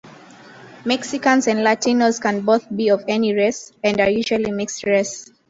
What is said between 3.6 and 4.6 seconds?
and are usually